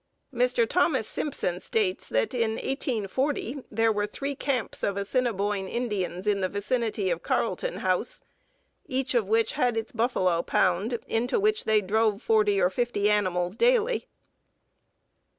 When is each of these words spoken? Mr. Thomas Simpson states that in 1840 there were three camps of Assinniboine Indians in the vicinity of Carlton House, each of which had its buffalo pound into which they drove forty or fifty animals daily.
Mr. 0.33 0.67
Thomas 0.67 1.07
Simpson 1.07 1.59
states 1.59 2.09
that 2.09 2.33
in 2.33 2.53
1840 2.53 3.65
there 3.69 3.91
were 3.91 4.07
three 4.07 4.33
camps 4.33 4.81
of 4.81 4.97
Assinniboine 4.97 5.67
Indians 5.67 6.25
in 6.25 6.41
the 6.41 6.49
vicinity 6.49 7.11
of 7.11 7.21
Carlton 7.21 7.81
House, 7.81 8.19
each 8.87 9.13
of 9.13 9.27
which 9.27 9.53
had 9.53 9.77
its 9.77 9.91
buffalo 9.91 10.41
pound 10.41 10.97
into 11.05 11.39
which 11.39 11.65
they 11.65 11.81
drove 11.81 12.19
forty 12.19 12.59
or 12.59 12.71
fifty 12.71 13.11
animals 13.11 13.55
daily. 13.55 14.07